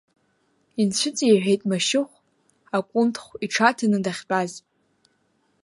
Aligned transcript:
Инцәыҵеиҳәеит 0.81 1.61
Машьыхә 1.69 2.15
акәындхә 2.77 3.31
иҽаҭаны 3.45 3.99
дахьтәаз. 4.05 4.51